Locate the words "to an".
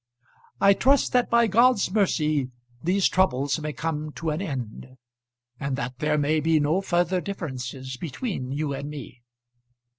4.13-4.41